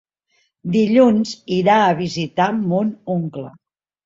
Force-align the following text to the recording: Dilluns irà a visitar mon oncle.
Dilluns 0.75 1.33
irà 1.57 1.75
a 1.83 1.93
visitar 2.01 2.49
mon 2.65 2.91
oncle. 3.19 3.47